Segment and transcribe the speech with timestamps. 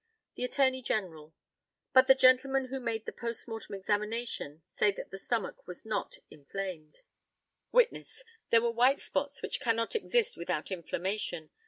[0.33, 1.35] The ATTORNEY GENERAL.
[1.93, 6.17] But the gentlemen who made the post mortem examination say that the stomach was not
[6.31, 7.03] inflamed.
[7.71, 8.23] Witness.
[8.49, 11.51] There were white spots, which cannot exist without inflammation.